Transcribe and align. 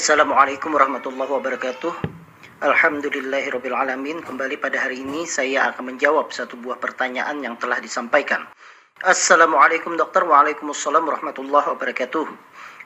Assalamualaikum 0.00 0.72
warahmatullahi 0.72 1.28
wabarakatuh. 1.28 1.92
Alhamdulillahirrabbilalamin. 2.64 4.24
Kembali 4.24 4.56
pada 4.56 4.80
hari 4.80 5.04
ini 5.04 5.28
saya 5.28 5.68
akan 5.68 5.92
menjawab 5.92 6.32
satu 6.32 6.56
buah 6.56 6.80
pertanyaan 6.80 7.44
yang 7.44 7.60
telah 7.60 7.76
disampaikan. 7.84 8.48
Assalamualaikum 9.04 10.00
dokter. 10.00 10.24
Waalaikumsalam 10.24 11.04
warahmatullahi 11.04 11.76
wabarakatuh. 11.76 12.32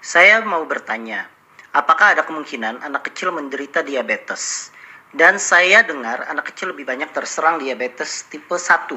Saya 0.02 0.42
mau 0.42 0.66
bertanya, 0.66 1.30
apakah 1.70 2.18
ada 2.18 2.26
kemungkinan 2.26 2.82
anak 2.82 3.06
kecil 3.06 3.30
menderita 3.30 3.86
diabetes? 3.86 4.74
Dan 5.14 5.38
saya 5.38 5.86
dengar 5.86 6.26
anak 6.26 6.50
kecil 6.50 6.74
lebih 6.74 6.82
banyak 6.82 7.14
terserang 7.14 7.62
diabetes 7.62 8.26
tipe 8.26 8.58
1. 8.58 8.90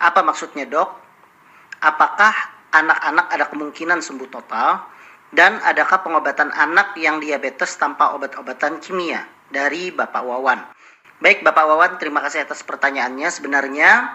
Apa 0.00 0.24
maksudnya 0.24 0.64
dok? 0.64 0.88
Apakah 1.84 2.32
anak-anak 2.72 3.28
ada 3.28 3.44
kemungkinan 3.52 4.00
sembuh 4.00 4.32
total? 4.32 4.88
Dan 5.32 5.64
adakah 5.64 6.04
pengobatan 6.04 6.52
anak 6.52 6.92
yang 7.00 7.16
diabetes 7.16 7.80
tanpa 7.80 8.12
obat-obatan 8.12 8.84
kimia? 8.84 9.24
Dari 9.48 9.88
Bapak 9.88 10.20
Wawan. 10.20 10.60
Baik 11.24 11.40
Bapak 11.40 11.64
Wawan, 11.72 11.96
terima 11.96 12.20
kasih 12.20 12.44
atas 12.44 12.60
pertanyaannya. 12.60 13.32
Sebenarnya 13.32 14.12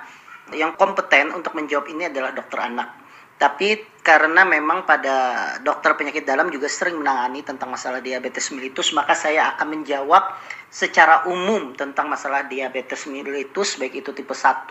yang 0.53 0.77
kompeten 0.77 1.33
untuk 1.33 1.57
menjawab 1.57 1.89
ini 1.89 2.05
adalah 2.05 2.37
dokter 2.37 2.61
anak. 2.61 2.93
Tapi 3.37 3.81
karena 4.05 4.45
memang 4.45 4.85
pada 4.85 5.57
dokter 5.65 5.97
penyakit 5.97 6.21
dalam 6.21 6.53
juga 6.53 6.69
sering 6.69 7.01
menangani 7.01 7.41
tentang 7.41 7.73
masalah 7.73 7.97
diabetes 7.97 8.53
mellitus, 8.53 8.93
maka 8.93 9.17
saya 9.17 9.57
akan 9.57 9.73
menjawab 9.73 10.37
secara 10.69 11.25
umum 11.25 11.73
tentang 11.73 12.13
masalah 12.13 12.45
diabetes 12.45 13.09
mellitus, 13.09 13.77
baik 13.77 14.05
itu 14.05 14.13
tipe 14.13 14.33
1 14.33 14.69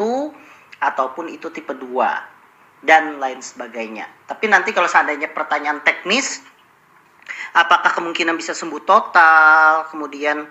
ataupun 0.78 1.30
itu 1.30 1.50
tipe 1.50 1.74
2 1.74 2.36
dan 2.87 3.19
lain 3.19 3.42
sebagainya. 3.42 4.06
Tapi 4.31 4.47
nanti 4.47 4.70
kalau 4.70 4.87
seandainya 4.87 5.34
pertanyaan 5.34 5.83
teknis, 5.83 6.41
apakah 7.53 7.91
kemungkinan 7.92 8.39
bisa 8.39 8.55
sembuh 8.55 8.83
total, 8.87 9.91
kemudian 9.91 10.47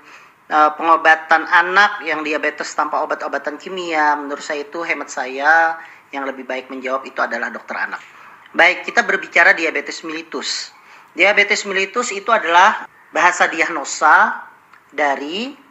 e, 0.52 0.58
pengobatan 0.75 1.47
anak 1.47 2.03
yang 2.03 2.22
diabetes 2.22 2.75
tanpa 2.75 3.00
obat-obatan 3.02 3.56
kimia, 3.56 4.19
menurut 4.19 4.44
saya 4.44 4.67
itu 4.67 4.83
hemat 4.83 5.08
saya 5.08 5.80
yang 6.11 6.28
lebih 6.28 6.44
baik 6.44 6.67
menjawab 6.67 7.08
itu 7.08 7.23
adalah 7.23 7.47
dokter 7.50 7.80
anak. 7.80 8.03
Baik, 8.52 8.83
kita 8.88 9.03
berbicara 9.08 9.56
diabetes 9.56 10.03
mellitus. 10.03 10.75
Diabetes 11.16 11.63
mellitus 11.63 12.11
itu 12.11 12.28
adalah 12.31 12.88
bahasa 13.16 13.47
diagnosa 13.47 14.44
dari 14.91 15.64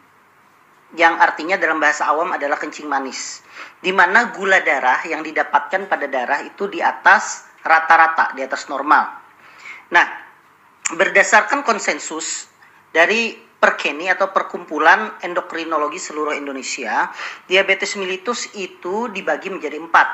yang 0.94 1.18
artinya 1.18 1.58
dalam 1.58 1.82
bahasa 1.82 2.06
awam 2.06 2.30
adalah 2.34 2.58
kencing 2.58 2.86
manis 2.86 3.42
di 3.84 3.92
mana 3.92 4.32
gula 4.32 4.64
darah 4.64 5.04
yang 5.04 5.20
didapatkan 5.20 5.90
pada 5.90 6.08
darah 6.08 6.40
itu 6.40 6.70
di 6.70 6.80
atas 6.80 7.44
rata-rata, 7.60 8.32
di 8.32 8.40
atas 8.40 8.68
normal. 8.72 9.08
Nah, 9.92 10.06
berdasarkan 10.96 11.60
konsensus 11.64 12.48
dari 12.92 13.36
Perkeni 13.36 14.12
atau 14.12 14.28
Perkumpulan 14.28 15.20
Endokrinologi 15.24 15.96
Seluruh 15.96 16.36
Indonesia, 16.36 17.08
diabetes 17.48 17.96
mellitus 17.96 18.52
itu 18.52 19.08
dibagi 19.08 19.48
menjadi 19.48 19.80
empat. 19.80 20.08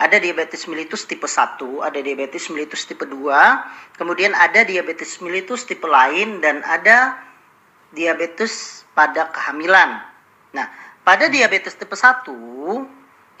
Ada 0.00 0.16
diabetes 0.20 0.68
mellitus 0.68 1.04
tipe 1.08 1.24
1, 1.24 1.80
ada 1.80 1.96
diabetes 2.00 2.48
mellitus 2.52 2.84
tipe 2.84 3.04
2, 3.04 4.00
kemudian 4.00 4.32
ada 4.36 4.64
diabetes 4.64 5.20
mellitus 5.24 5.64
tipe 5.64 5.84
lain, 5.88 6.44
dan 6.44 6.60
ada 6.64 7.20
diabetes 7.92 8.84
pada 8.92 9.32
kehamilan. 9.32 10.09
Nah, 10.56 10.66
pada 11.06 11.30
diabetes 11.30 11.74
tipe 11.78 11.94
1, 11.94 12.26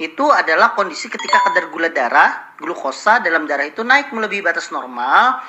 itu 0.00 0.24
adalah 0.32 0.72
kondisi 0.72 1.12
ketika 1.12 1.44
kadar 1.44 1.68
gula 1.68 1.92
darah, 1.92 2.56
glukosa 2.56 3.20
dalam 3.20 3.44
darah 3.44 3.68
itu 3.68 3.84
naik 3.84 4.08
melebihi 4.16 4.40
batas 4.40 4.72
normal 4.72 5.44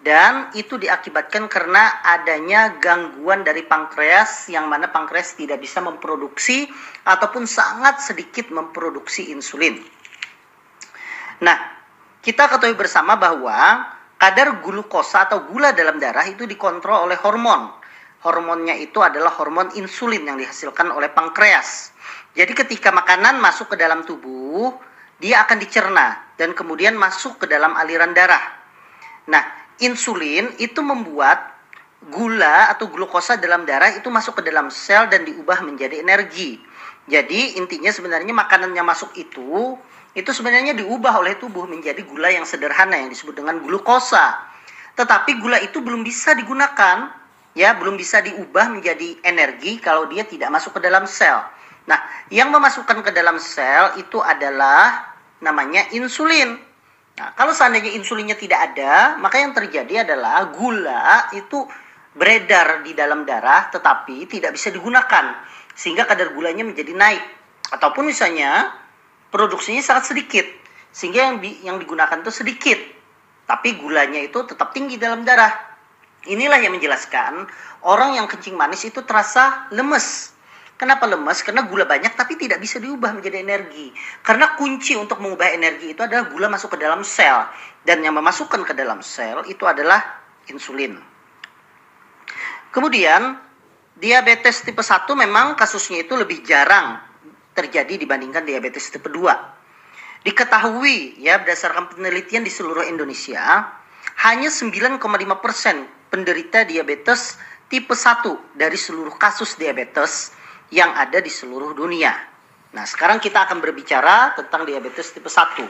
dan 0.00 0.48
itu 0.56 0.80
diakibatkan 0.80 1.44
karena 1.52 2.00
adanya 2.00 2.80
gangguan 2.80 3.44
dari 3.44 3.68
pankreas 3.68 4.48
yang 4.48 4.72
mana 4.72 4.88
pankreas 4.88 5.36
tidak 5.36 5.60
bisa 5.60 5.84
memproduksi 5.84 6.64
ataupun 7.04 7.44
sangat 7.44 8.00
sedikit 8.00 8.48
memproduksi 8.48 9.28
insulin. 9.28 9.76
Nah, 11.44 11.56
kita 12.24 12.48
ketahui 12.48 12.76
bersama 12.76 13.20
bahwa 13.20 13.84
kadar 14.16 14.64
glukosa 14.64 15.28
atau 15.28 15.44
gula 15.44 15.76
dalam 15.76 16.00
darah 16.00 16.24
itu 16.24 16.48
dikontrol 16.48 17.04
oleh 17.04 17.20
hormon. 17.20 17.79
Hormonnya 18.20 18.76
itu 18.76 19.00
adalah 19.00 19.32
hormon 19.32 19.72
insulin 19.80 20.28
yang 20.28 20.36
dihasilkan 20.36 20.92
oleh 20.92 21.08
pankreas. 21.08 21.96
Jadi 22.36 22.52
ketika 22.52 22.92
makanan 22.92 23.40
masuk 23.40 23.72
ke 23.72 23.76
dalam 23.80 24.04
tubuh, 24.04 24.76
dia 25.16 25.40
akan 25.44 25.56
dicerna 25.56 26.36
dan 26.36 26.52
kemudian 26.52 26.96
masuk 26.96 27.40
ke 27.40 27.46
dalam 27.48 27.72
aliran 27.76 28.12
darah. 28.12 28.40
Nah, 29.28 29.40
insulin 29.80 30.52
itu 30.60 30.80
membuat 30.84 31.60
gula 32.08 32.72
atau 32.72 32.88
glukosa 32.88 33.36
dalam 33.36 33.68
darah 33.68 33.92
itu 33.92 34.08
masuk 34.08 34.40
ke 34.40 34.42
dalam 34.48 34.72
sel 34.72 35.08
dan 35.12 35.24
diubah 35.28 35.60
menjadi 35.60 36.00
energi. 36.00 36.56
Jadi 37.04 37.60
intinya 37.60 37.92
sebenarnya 37.92 38.32
makanan 38.32 38.72
yang 38.72 38.88
masuk 38.88 39.12
itu 39.16 39.76
itu 40.16 40.30
sebenarnya 40.34 40.74
diubah 40.74 41.22
oleh 41.22 41.38
tubuh 41.38 41.68
menjadi 41.68 42.02
gula 42.02 42.32
yang 42.32 42.48
sederhana 42.48 42.98
yang 42.98 43.12
disebut 43.12 43.36
dengan 43.36 43.60
glukosa. 43.62 44.42
Tetapi 44.96 45.38
gula 45.38 45.60
itu 45.62 45.78
belum 45.78 46.02
bisa 46.02 46.34
digunakan, 46.34 47.19
ya, 47.56 47.76
belum 47.78 47.98
bisa 47.98 48.22
diubah 48.22 48.70
menjadi 48.70 49.20
energi 49.26 49.80
kalau 49.82 50.06
dia 50.06 50.26
tidak 50.26 50.50
masuk 50.50 50.78
ke 50.78 50.80
dalam 50.82 51.04
sel. 51.04 51.40
Nah, 51.88 51.98
yang 52.30 52.52
memasukkan 52.54 53.02
ke 53.02 53.10
dalam 53.10 53.40
sel 53.40 53.98
itu 53.98 54.20
adalah 54.22 55.14
namanya 55.42 55.90
insulin. 55.96 56.54
Nah, 57.18 57.34
kalau 57.34 57.50
seandainya 57.50 57.96
insulinnya 57.96 58.36
tidak 58.38 58.72
ada, 58.72 59.18
maka 59.18 59.42
yang 59.42 59.52
terjadi 59.52 60.06
adalah 60.06 60.52
gula 60.54 61.32
itu 61.34 61.66
beredar 62.10 62.82
di 62.82 62.90
dalam 62.90 63.22
darah 63.22 63.70
tetapi 63.70 64.26
tidak 64.26 64.58
bisa 64.58 64.74
digunakan 64.74 65.30
sehingga 65.78 66.10
kadar 66.10 66.34
gulanya 66.34 66.66
menjadi 66.66 66.90
naik 66.90 67.22
ataupun 67.70 68.10
misalnya 68.10 68.74
produksinya 69.30 69.78
sangat 69.78 70.10
sedikit 70.10 70.46
sehingga 70.90 71.30
yang 71.30 71.36
di, 71.38 71.50
yang 71.62 71.78
digunakan 71.78 72.18
itu 72.18 72.34
sedikit 72.34 72.78
tapi 73.46 73.78
gulanya 73.78 74.18
itu 74.18 74.42
tetap 74.46 74.74
tinggi 74.74 74.98
dalam 74.98 75.22
darah. 75.22 75.69
Inilah 76.28 76.60
yang 76.60 76.76
menjelaskan 76.76 77.48
orang 77.86 78.20
yang 78.20 78.28
kencing 78.28 78.52
manis 78.58 78.84
itu 78.84 79.00
terasa 79.06 79.70
lemes 79.72 80.36
Kenapa 80.80 81.04
lemas? 81.04 81.44
Karena 81.44 81.68
gula 81.68 81.84
banyak 81.84 82.16
tapi 82.16 82.40
tidak 82.40 82.56
bisa 82.56 82.80
diubah 82.80 83.12
menjadi 83.12 83.44
energi. 83.44 83.92
Karena 84.24 84.56
kunci 84.56 84.96
untuk 84.96 85.20
mengubah 85.20 85.52
energi 85.52 85.92
itu 85.92 86.00
adalah 86.00 86.32
gula 86.32 86.48
masuk 86.48 86.72
ke 86.72 86.78
dalam 86.80 87.04
sel. 87.04 87.44
Dan 87.84 88.00
yang 88.00 88.16
memasukkan 88.16 88.64
ke 88.64 88.72
dalam 88.72 89.04
sel 89.04 89.44
itu 89.44 89.68
adalah 89.68 90.00
insulin. 90.48 90.96
Kemudian, 92.72 93.36
diabetes 93.92 94.64
tipe 94.64 94.80
1 94.80 95.04
memang 95.20 95.52
kasusnya 95.52 96.00
itu 96.00 96.16
lebih 96.16 96.40
jarang 96.48 96.96
terjadi 97.52 98.00
dibandingkan 98.00 98.48
diabetes 98.48 98.88
tipe 98.88 99.12
2. 99.12 100.24
Diketahui 100.24 101.20
ya 101.20 101.44
berdasarkan 101.44 101.92
penelitian 101.92 102.40
di 102.40 102.48
seluruh 102.48 102.88
Indonesia, 102.88 103.68
hanya 104.20 104.52
9,5% 104.52 105.00
penderita 106.12 106.68
diabetes 106.68 107.40
tipe 107.72 107.96
1 107.96 108.52
dari 108.52 108.76
seluruh 108.76 109.16
kasus 109.16 109.56
diabetes 109.56 110.36
yang 110.68 110.92
ada 110.92 111.24
di 111.24 111.32
seluruh 111.32 111.72
dunia. 111.72 112.12
Nah, 112.76 112.84
sekarang 112.84 113.16
kita 113.16 113.48
akan 113.48 113.64
berbicara 113.64 114.36
tentang 114.36 114.68
diabetes 114.68 115.16
tipe 115.16 115.32
1. 115.32 115.64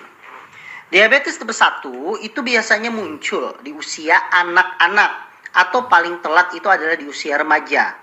Diabetes 0.91 1.39
tipe 1.39 1.55
1 1.55 2.27
itu 2.27 2.43
biasanya 2.43 2.91
muncul 2.91 3.55
di 3.63 3.71
usia 3.71 4.19
anak-anak 4.35 5.13
atau 5.55 5.87
paling 5.87 6.19
telat 6.19 6.51
itu 6.51 6.67
adalah 6.67 6.99
di 6.99 7.07
usia 7.07 7.39
remaja. 7.39 7.95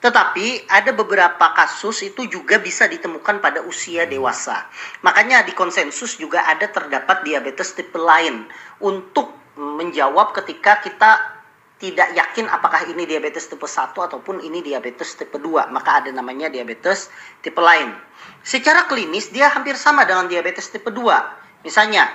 Tetapi 0.00 0.72
ada 0.72 0.96
beberapa 0.96 1.52
kasus 1.52 2.00
itu 2.00 2.24
juga 2.24 2.56
bisa 2.56 2.88
ditemukan 2.88 3.44
pada 3.44 3.60
usia 3.60 4.08
dewasa. 4.08 4.72
Makanya 5.04 5.44
di 5.44 5.52
konsensus 5.52 6.16
juga 6.16 6.48
ada 6.48 6.64
terdapat 6.64 7.28
diabetes 7.28 7.76
tipe 7.76 8.00
lain 8.00 8.48
untuk 8.80 9.45
menjawab 9.56 10.36
ketika 10.36 10.84
kita 10.84 11.36
tidak 11.76 12.08
yakin 12.16 12.48
apakah 12.48 12.88
ini 12.88 13.04
diabetes 13.04 13.52
tipe 13.52 13.68
1 13.68 13.92
ataupun 13.92 14.40
ini 14.40 14.64
diabetes 14.64 15.12
tipe 15.12 15.36
2, 15.36 15.68
maka 15.68 16.00
ada 16.00 16.08
namanya 16.08 16.48
diabetes 16.48 17.12
tipe 17.44 17.60
lain. 17.60 17.92
Secara 18.40 18.88
klinis 18.88 19.28
dia 19.28 19.52
hampir 19.52 19.76
sama 19.76 20.08
dengan 20.08 20.24
diabetes 20.24 20.72
tipe 20.72 20.88
2. 20.88 21.68
Misalnya 21.68 22.08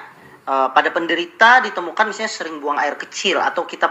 eh, 0.50 0.68
pada 0.74 0.90
penderita 0.90 1.62
ditemukan 1.62 2.10
misalnya 2.10 2.34
sering 2.34 2.58
buang 2.58 2.82
air 2.82 2.98
kecil 2.98 3.38
atau 3.38 3.70
kita 3.70 3.86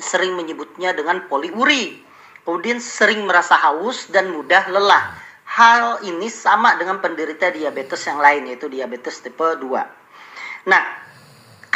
sering 0.00 0.32
menyebutnya 0.32 0.96
dengan 0.96 1.28
poliuri. 1.28 2.00
Kemudian 2.48 2.80
sering 2.80 3.26
merasa 3.28 3.58
haus 3.58 4.08
dan 4.08 4.32
mudah 4.32 4.64
lelah. 4.72 5.12
Hal 5.46 6.00
ini 6.08 6.32
sama 6.32 6.78
dengan 6.80 7.04
penderita 7.04 7.52
diabetes 7.52 8.00
yang 8.08 8.16
lain 8.16 8.48
yaitu 8.48 8.72
diabetes 8.72 9.20
tipe 9.20 9.44
2. 9.44 9.60
Nah, 10.72 11.05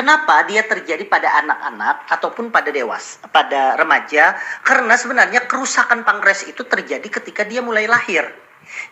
Kenapa 0.00 0.48
dia 0.48 0.64
terjadi 0.64 1.04
pada 1.04 1.28
anak-anak 1.44 2.08
ataupun 2.08 2.48
pada 2.48 2.72
dewasa, 2.72 3.20
pada 3.28 3.76
remaja? 3.76 4.32
Karena 4.64 4.96
sebenarnya 4.96 5.44
kerusakan 5.44 6.08
pankreas 6.08 6.48
itu 6.48 6.64
terjadi 6.64 7.04
ketika 7.20 7.44
dia 7.44 7.60
mulai 7.60 7.84
lahir. 7.84 8.24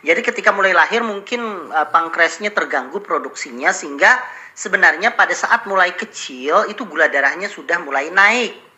Jadi 0.05 0.21
ketika 0.21 0.53
mulai 0.53 0.77
lahir 0.77 1.01
mungkin 1.01 1.73
uh, 1.73 1.89
pankreasnya 1.89 2.53
terganggu 2.53 3.01
produksinya 3.01 3.73
sehingga 3.73 4.21
sebenarnya 4.53 5.17
pada 5.17 5.33
saat 5.33 5.65
mulai 5.65 5.97
kecil 5.97 6.69
itu 6.69 6.85
gula 6.85 7.09
darahnya 7.09 7.49
sudah 7.49 7.81
mulai 7.81 8.13
naik. 8.13 8.69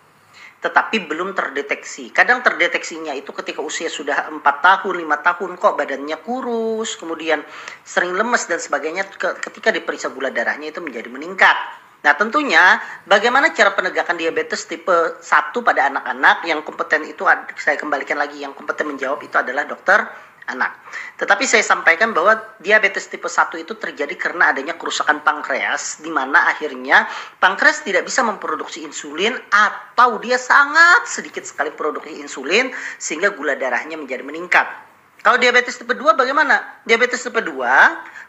tetapi 0.61 1.09
belum 1.09 1.33
terdeteksi. 1.33 2.13
Kadang 2.13 2.45
terdeteksinya 2.45 3.17
itu 3.17 3.33
ketika 3.33 3.65
usia 3.65 3.89
sudah 3.89 4.29
4 4.29 4.45
tahun, 4.45 5.09
5 5.09 5.27
tahun 5.27 5.51
kok 5.57 5.73
badannya 5.73 6.21
kurus, 6.21 7.01
kemudian 7.01 7.41
sering 7.81 8.13
lemes 8.13 8.45
dan 8.45 8.61
sebagainya 8.61 9.09
ketika 9.17 9.73
diperiksa 9.73 10.13
gula 10.13 10.29
darahnya 10.29 10.69
itu 10.69 10.85
menjadi 10.85 11.09
meningkat. 11.09 11.57
Nah, 12.01 12.17
tentunya 12.17 12.81
bagaimana 13.05 13.53
cara 13.53 13.77
penegakan 13.77 14.17
diabetes 14.17 14.65
tipe 14.65 15.21
1 15.21 15.61
pada 15.61 15.93
anak-anak 15.93 16.49
yang 16.49 16.65
kompeten 16.65 17.05
itu 17.05 17.29
saya 17.61 17.77
kembalikan 17.77 18.17
lagi 18.17 18.41
yang 18.41 18.57
kompeten 18.57 18.89
menjawab 18.89 19.21
itu 19.21 19.37
adalah 19.37 19.69
dokter 19.69 20.09
anak. 20.49 20.81
Tetapi 21.21 21.45
saya 21.47 21.63
sampaikan 21.63 22.11
bahwa 22.17 22.35
diabetes 22.59 23.07
tipe 23.07 23.29
1 23.29 23.61
itu 23.61 23.77
terjadi 23.77 24.17
karena 24.19 24.51
adanya 24.51 24.75
kerusakan 24.75 25.23
pankreas 25.23 26.01
di 26.03 26.11
mana 26.11 26.51
akhirnya 26.51 27.07
pankreas 27.39 27.87
tidak 27.87 28.09
bisa 28.09 28.27
memproduksi 28.27 28.83
insulin 28.83 29.37
atau 29.53 30.19
dia 30.19 30.41
sangat 30.41 31.07
sedikit 31.07 31.47
sekali 31.47 31.71
produksi 31.71 32.19
insulin 32.19 32.73
sehingga 32.97 33.31
gula 33.37 33.55
darahnya 33.55 34.01
menjadi 34.01 34.25
meningkat. 34.27 34.90
Kalau 35.21 35.37
diabetes 35.37 35.77
tipe 35.77 35.93
2 35.93 36.17
bagaimana? 36.17 36.81
Diabetes 36.89 37.21
tipe 37.21 37.41
2 37.41 37.57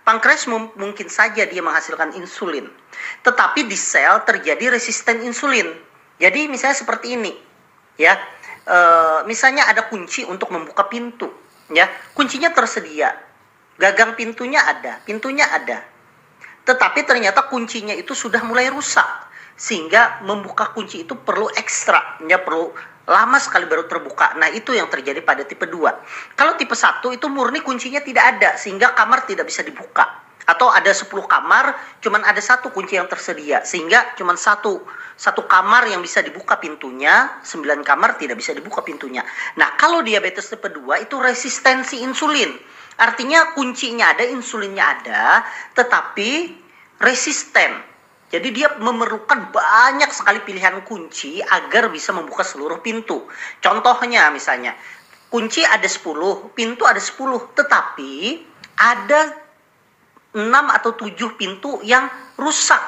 pankreas 0.03 0.49
mungkin 0.49 1.07
saja 1.07 1.47
dia 1.47 1.61
menghasilkan 1.63 2.17
insulin. 2.19 2.67
Tetapi 3.23 3.63
di 3.69 3.77
sel 3.79 4.25
terjadi 4.27 4.75
resisten 4.75 5.23
insulin. 5.23 5.71
Jadi 6.19 6.51
misalnya 6.51 6.77
seperti 6.77 7.17
ini, 7.17 7.33
ya. 7.95 8.13
E, 8.61 8.77
misalnya 9.25 9.65
ada 9.65 9.89
kunci 9.89 10.21
untuk 10.27 10.53
membuka 10.53 10.85
pintu 10.85 11.31
ya 11.71 11.87
kuncinya 12.13 12.51
tersedia 12.51 13.15
gagang 13.79 14.13
pintunya 14.13 14.59
ada 14.61 14.99
pintunya 15.07 15.47
ada 15.47 15.81
tetapi 16.67 17.07
ternyata 17.07 17.47
kuncinya 17.49 17.95
itu 17.95 18.13
sudah 18.13 18.43
mulai 18.45 18.69
rusak 18.69 19.07
sehingga 19.55 20.23
membuka 20.25 20.73
kunci 20.73 21.05
itu 21.05 21.13
perlu 21.17 21.47
ekstra 21.53 22.21
ya 22.25 22.41
perlu 22.41 22.73
lama 23.09 23.37
sekali 23.41 23.65
baru 23.65 23.89
terbuka. 23.89 24.37
Nah, 24.37 24.47
itu 24.53 24.71
yang 24.77 24.85
terjadi 24.87 25.19
pada 25.25 25.41
tipe 25.41 25.65
2. 25.65 26.37
Kalau 26.37 26.53
tipe 26.55 26.77
1 26.77 27.11
itu 27.11 27.25
murni 27.27 27.59
kuncinya 27.65 27.99
tidak 27.99 28.37
ada 28.37 28.49
sehingga 28.55 28.93
kamar 28.93 29.25
tidak 29.25 29.49
bisa 29.49 29.65
dibuka. 29.65 30.05
Atau 30.45 30.69
ada 30.73 30.89
10 30.89 31.09
kamar, 31.29 31.77
cuman 32.01 32.25
ada 32.25 32.41
satu 32.41 32.73
kunci 32.73 32.97
yang 32.97 33.05
tersedia 33.05 33.61
sehingga 33.61 34.17
cuman 34.17 34.35
satu 34.37 34.81
satu 35.21 35.45
kamar 35.45 35.85
yang 35.85 36.01
bisa 36.01 36.25
dibuka 36.25 36.57
pintunya, 36.57 37.37
sembilan 37.45 37.85
kamar 37.85 38.17
tidak 38.17 38.41
bisa 38.41 38.57
dibuka 38.57 38.81
pintunya. 38.81 39.21
Nah, 39.53 39.77
kalau 39.77 40.01
diabetes 40.01 40.49
tipe 40.49 40.65
2 40.65 41.05
itu 41.05 41.15
resistensi 41.21 42.01
insulin. 42.01 42.49
Artinya 42.97 43.53
kuncinya 43.53 44.13
ada, 44.13 44.25
insulinnya 44.25 44.97
ada, 44.97 45.45
tetapi 45.77 46.57
resisten. 47.01 47.90
Jadi 48.31 48.47
dia 48.55 48.71
memerlukan 48.79 49.51
banyak 49.51 50.07
sekali 50.15 50.39
pilihan 50.47 50.87
kunci 50.87 51.43
agar 51.43 51.91
bisa 51.91 52.15
membuka 52.15 52.47
seluruh 52.47 52.79
pintu. 52.79 53.27
Contohnya 53.59 54.31
misalnya, 54.31 54.71
kunci 55.27 55.67
ada 55.67 55.83
10, 55.83 56.55
pintu 56.55 56.87
ada 56.87 56.99
10, 56.99 57.51
tetapi 57.51 58.39
ada 58.79 59.35
6 60.31 60.47
atau 60.47 60.91
7 60.95 61.35
pintu 61.35 61.83
yang 61.83 62.07
rusak 62.39 62.79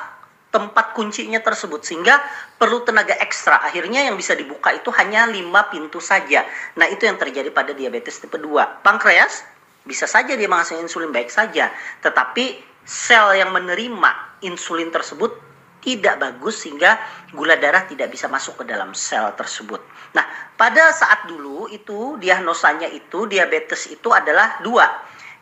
tempat 0.53 0.93
kuncinya 0.93 1.41
tersebut 1.41 1.81
sehingga 1.81 2.21
perlu 2.55 2.85
tenaga 2.87 3.17
ekstra. 3.19 3.59
Akhirnya 3.67 4.05
yang 4.05 4.15
bisa 4.15 4.37
dibuka 4.37 4.69
itu 4.71 4.93
hanya 4.95 5.25
lima 5.27 5.67
pintu 5.67 5.97
saja. 5.97 6.45
Nah, 6.77 6.87
itu 6.87 7.03
yang 7.09 7.17
terjadi 7.17 7.49
pada 7.49 7.73
diabetes 7.73 8.21
tipe 8.21 8.37
2. 8.37 8.85
Pankreas 8.85 9.43
bisa 9.83 10.07
saja 10.07 10.37
dia 10.37 10.47
menghasilkan 10.47 10.87
insulin 10.87 11.11
baik 11.11 11.27
saja, 11.27 11.67
tetapi 11.99 12.61
sel 12.87 13.35
yang 13.35 13.51
menerima 13.51 14.32
insulin 14.43 14.91
tersebut 14.91 15.33
tidak 15.83 16.15
bagus 16.15 16.63
sehingga 16.63 16.95
gula 17.35 17.59
darah 17.59 17.83
tidak 17.83 18.07
bisa 18.07 18.31
masuk 18.31 18.63
ke 18.63 18.63
dalam 18.63 18.95
sel 18.95 19.35
tersebut. 19.35 19.83
Nah, 20.15 20.23
pada 20.55 20.95
saat 20.95 21.27
dulu 21.27 21.67
itu 21.67 22.15
diagnosanya 22.23 22.87
itu 22.87 23.27
diabetes 23.27 23.91
itu 23.91 24.07
adalah 24.15 24.63
dua 24.63 24.87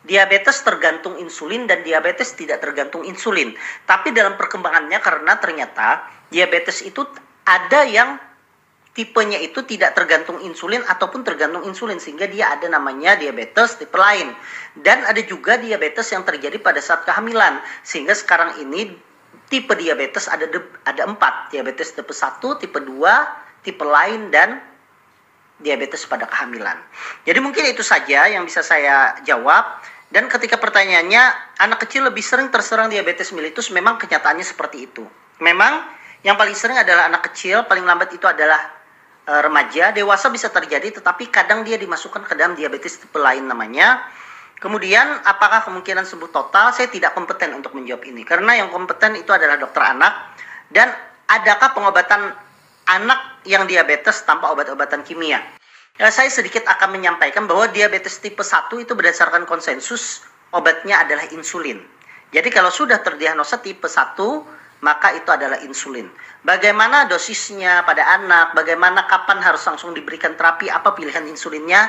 diabetes 0.02 0.66
tergantung 0.66 1.14
insulin 1.22 1.70
dan 1.70 1.86
diabetes 1.86 2.34
tidak 2.34 2.58
tergantung 2.58 3.06
insulin. 3.06 3.54
Tapi 3.86 4.10
dalam 4.10 4.34
perkembangannya 4.34 4.98
karena 4.98 5.38
ternyata 5.38 6.10
diabetes 6.26 6.82
itu 6.82 7.06
ada 7.46 7.86
yang 7.86 8.18
tipenya 8.92 9.40
itu 9.40 9.64
tidak 9.64 9.96
tergantung 9.96 10.36
insulin 10.44 10.84
ataupun 10.84 11.24
tergantung 11.24 11.64
insulin 11.64 11.96
sehingga 11.96 12.28
dia 12.28 12.52
ada 12.52 12.68
namanya 12.68 13.16
diabetes 13.16 13.80
tipe 13.80 13.96
lain. 13.96 14.36
Dan 14.76 15.04
ada 15.04 15.20
juga 15.24 15.56
diabetes 15.56 16.12
yang 16.12 16.24
terjadi 16.24 16.60
pada 16.60 16.80
saat 16.80 17.04
kehamilan 17.08 17.60
sehingga 17.84 18.12
sekarang 18.12 18.60
ini 18.60 18.92
tipe 19.48 19.72
diabetes 19.76 20.28
ada 20.28 20.48
ada 20.84 21.02
empat 21.08 21.52
diabetes 21.52 21.92
tipe 21.92 22.12
1, 22.12 22.40
tipe 22.60 22.78
2, 22.80 23.64
tipe 23.64 23.84
lain 23.84 24.28
dan 24.28 24.60
diabetes 25.60 26.04
pada 26.04 26.28
kehamilan. 26.28 26.76
Jadi 27.24 27.38
mungkin 27.40 27.64
itu 27.68 27.80
saja 27.80 28.28
yang 28.28 28.44
bisa 28.44 28.60
saya 28.60 29.16
jawab. 29.24 29.80
Dan 30.12 30.28
ketika 30.28 30.60
pertanyaannya, 30.60 31.56
anak 31.56 31.88
kecil 31.88 32.04
lebih 32.04 32.20
sering 32.20 32.52
terserang 32.52 32.92
diabetes 32.92 33.32
mellitus, 33.32 33.72
memang 33.72 33.96
kenyataannya 33.96 34.44
seperti 34.44 34.84
itu. 34.84 35.08
Memang 35.40 35.88
yang 36.20 36.36
paling 36.36 36.52
sering 36.52 36.76
adalah 36.76 37.08
anak 37.08 37.32
kecil, 37.32 37.64
paling 37.64 37.88
lambat 37.88 38.12
itu 38.12 38.28
adalah 38.28 38.81
remaja, 39.26 39.94
dewasa 39.94 40.26
bisa 40.28 40.50
terjadi, 40.50 40.98
tetapi 40.98 41.30
kadang 41.30 41.62
dia 41.62 41.78
dimasukkan 41.78 42.26
ke 42.26 42.34
dalam 42.34 42.58
diabetes 42.58 42.98
tipe 42.98 43.18
lain 43.18 43.46
namanya. 43.46 44.02
Kemudian, 44.58 45.22
apakah 45.26 45.66
kemungkinan 45.66 46.06
sembuh 46.06 46.30
total? 46.30 46.70
Saya 46.70 46.86
tidak 46.86 47.18
kompeten 47.18 47.50
untuk 47.54 47.74
menjawab 47.74 48.02
ini, 48.06 48.22
karena 48.22 48.62
yang 48.62 48.70
kompeten 48.70 49.18
itu 49.18 49.30
adalah 49.34 49.58
dokter 49.58 49.82
anak. 49.82 50.38
Dan 50.70 50.90
adakah 51.26 51.74
pengobatan 51.74 52.30
anak 52.86 53.42
yang 53.46 53.66
diabetes 53.66 54.22
tanpa 54.22 54.50
obat-obatan 54.54 55.02
kimia? 55.02 55.42
Ya, 55.98 56.08
saya 56.08 56.30
sedikit 56.32 56.64
akan 56.64 56.94
menyampaikan 56.94 57.44
bahwa 57.44 57.68
diabetes 57.68 58.16
tipe 58.22 58.40
1 58.40 58.80
itu 58.80 58.96
berdasarkan 58.96 59.44
konsensus 59.44 60.24
obatnya 60.54 61.02
adalah 61.04 61.28
insulin. 61.34 61.82
Jadi 62.32 62.48
kalau 62.48 62.72
sudah 62.72 63.02
terdiagnosa 63.04 63.60
tipe 63.60 63.84
1, 63.84 64.16
maka 64.82 65.14
itu 65.14 65.30
adalah 65.30 65.62
insulin. 65.62 66.10
Bagaimana 66.42 67.06
dosisnya 67.06 67.86
pada 67.86 68.02
anak, 68.18 68.58
bagaimana 68.58 69.06
kapan 69.06 69.38
harus 69.38 69.62
langsung 69.62 69.94
diberikan 69.94 70.34
terapi, 70.34 70.66
apa 70.66 70.90
pilihan 70.90 71.22
insulinnya, 71.30 71.86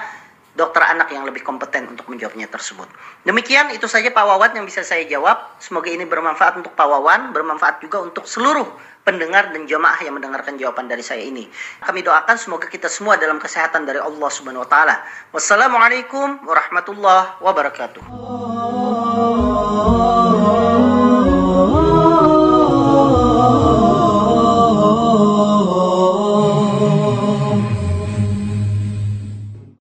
dokter 0.53 0.85
anak 0.85 1.09
yang 1.09 1.25
lebih 1.25 1.41
kompeten 1.41 1.89
untuk 1.89 2.05
menjawabnya 2.05 2.45
tersebut. 2.45 2.85
Demikian 3.25 3.73
itu 3.73 3.89
saja 3.89 4.13
Pak 4.13 4.21
Wawan 4.21 4.53
yang 4.53 4.65
bisa 4.69 4.85
saya 4.85 5.01
jawab. 5.09 5.57
Semoga 5.57 5.89
ini 5.89 6.05
bermanfaat 6.05 6.61
untuk 6.61 6.77
Pak 6.77 6.85
Wawan, 6.85 7.33
bermanfaat 7.33 7.81
juga 7.81 8.05
untuk 8.05 8.29
seluruh 8.29 8.69
pendengar 9.01 9.49
dan 9.51 9.65
jemaah 9.65 9.97
yang 10.05 10.15
mendengarkan 10.15 10.55
jawaban 10.55 10.85
dari 10.85 11.01
saya 11.01 11.25
ini. 11.25 11.49
Kami 11.81 12.05
doakan 12.05 12.37
semoga 12.37 12.69
kita 12.69 12.87
semua 12.87 13.17
dalam 13.17 13.41
kesehatan 13.41 13.89
dari 13.89 13.97
Allah 13.99 14.29
Subhanahu 14.29 14.63
wa 14.63 14.69
taala. 14.69 15.01
Wassalamualaikum 15.33 16.45
warahmatullahi 16.45 17.41
wabarakatuh. 17.41 18.62